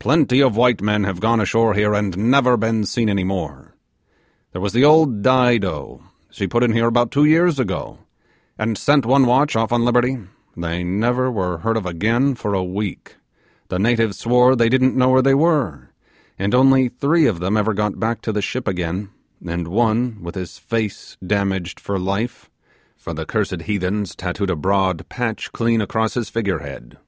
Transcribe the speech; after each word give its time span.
Plenty 0.00 0.42
of 0.42 0.56
white 0.56 0.82
men 0.82 1.04
have 1.04 1.20
gone 1.20 1.38
ashore 1.38 1.74
here 1.74 1.94
and 1.94 2.18
never 2.18 2.56
been 2.56 2.84
seen 2.84 3.08
any 3.08 3.22
more. 3.22 3.76
There 4.50 4.60
was 4.60 4.72
the 4.72 4.84
old 4.84 5.22
Dido, 5.22 6.02
she 6.32 6.48
put 6.48 6.64
in 6.64 6.72
here 6.72 6.88
about 6.88 7.12
two 7.12 7.24
years 7.24 7.60
ago, 7.60 8.00
and 8.58 8.76
sent 8.76 9.06
one 9.06 9.24
watch 9.24 9.54
off 9.54 9.70
on 9.70 9.84
liberty; 9.84 10.18
they 10.56 10.82
never 10.82 11.30
were 11.30 11.58
heard 11.58 11.76
of 11.76 11.86
again 11.86 12.34
for 12.34 12.54
a 12.54 12.64
week 12.64 13.14
the 13.68 13.78
natives 13.78 14.18
swore 14.18 14.56
they 14.56 14.68
didn't 14.68 14.96
know 14.96 15.10
where 15.10 15.22
they 15.22 15.32
were 15.32 15.90
and 16.36 16.56
only 16.56 16.88
three 16.88 17.26
of 17.26 17.38
them 17.38 17.56
ever 17.56 17.72
got 17.72 18.00
back 18.00 18.20
to 18.22 18.32
the 18.32 18.42
ship 18.42 18.66
again, 18.66 19.10
and 19.46 19.68
one 19.68 20.18
with 20.22 20.34
his 20.34 20.58
face 20.58 21.16
damaged 21.24 21.78
for 21.78 22.00
life, 22.00 22.50
for 22.96 23.14
the 23.14 23.24
cursed 23.24 23.62
heathens 23.62 24.16
tattooed 24.16 24.50
a 24.50 24.56
broad 24.56 25.08
patch 25.08 25.52
clean 25.52 25.80
across 25.80 26.14
his 26.14 26.28
figure 26.28 26.58
head. 26.58 26.98